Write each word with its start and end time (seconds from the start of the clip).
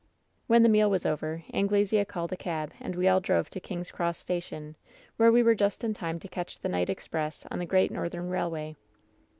"When 0.47 0.63
the 0.63 0.67
meal 0.69 0.89
was 0.89 1.05
over, 1.05 1.43
Anglesea 1.53 2.03
called 2.05 2.33
a 2.33 2.35
cab 2.35 2.71
and 2.79 2.95
we 2.95 3.07
all 3.07 3.19
drove 3.19 3.51
to 3.51 3.59
King's 3.59 3.91
Cross 3.91 4.17
Station, 4.17 4.75
where 5.17 5.31
we 5.31 5.43
were 5.43 5.53
just 5.53 5.83
in 5.83 5.93
time 5.93 6.17
to 6.21 6.27
catch 6.27 6.57
the 6.57 6.69
night 6.69 6.89
express 6.89 7.45
on 7.51 7.59
the 7.59 7.67
Great 7.67 7.91
Northern 7.91 8.27
Railway. 8.27 8.75